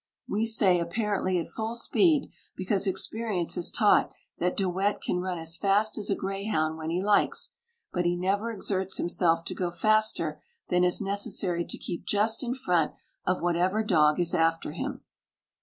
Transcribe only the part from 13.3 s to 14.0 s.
whatever